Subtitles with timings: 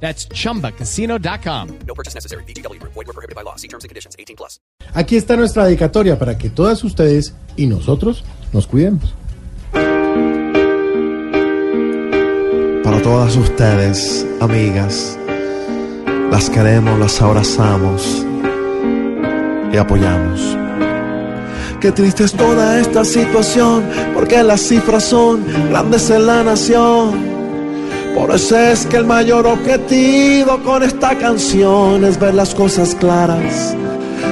[0.00, 1.68] That's chumbacasino.com.
[1.86, 2.44] No purchase necessary.
[2.44, 2.80] BGW.
[2.82, 3.56] Void were prohibited by law.
[3.56, 4.14] See terms and conditions.
[4.18, 4.60] 18 plus.
[4.94, 9.14] Aquí está nuestra dedicatoria para que todas ustedes y nosotros nos cuidemos.
[12.82, 15.18] Para todas ustedes, amigas,
[16.30, 18.24] las queremos, las abrazamos
[19.72, 20.56] y apoyamos.
[21.80, 27.35] Qué triste es toda esta situación, porque las cifras son grandes en la nación.
[28.16, 33.76] Por eso es que el mayor objetivo con esta canción es ver las cosas claras.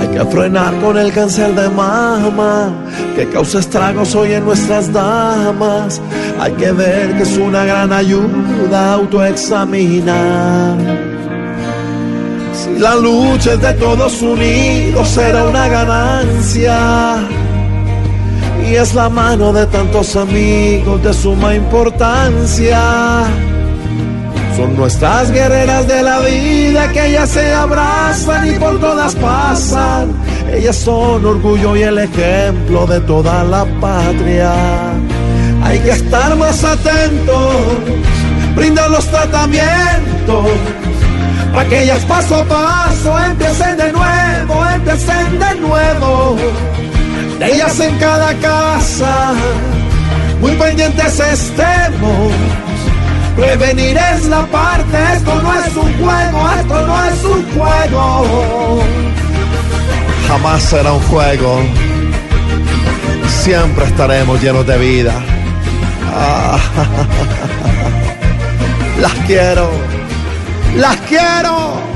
[0.00, 2.72] Hay que frenar con el cáncer de mama
[3.14, 6.00] que causa estragos hoy en nuestras damas.
[6.40, 10.78] Hay que ver que es una gran ayuda autoexaminar.
[12.54, 17.18] Si la lucha es de todos unidos, será una ganancia.
[18.66, 23.26] Y es la mano de tantos amigos de suma importancia.
[24.76, 30.12] Nuestras guerreras de la vida que ellas se abrazan y por todas pasan.
[30.52, 34.52] Ellas son orgullo y el ejemplo de toda la patria.
[35.64, 37.54] Hay que estar más atentos,
[38.54, 40.46] brindar los tratamientos,
[41.54, 46.36] para que ellas paso a paso empiecen de nuevo, empiecen de nuevo.
[47.38, 49.32] De ellas en cada casa,
[50.40, 52.32] muy pendientes estemos.
[53.58, 58.82] Prevenir es la parte, esto no es un juego, esto no es un juego.
[60.28, 61.60] Jamás será un juego.
[63.26, 65.14] Siempre estaremos llenos de vida.
[66.14, 66.58] Ah,
[69.00, 69.70] las quiero,
[70.76, 71.95] las quiero.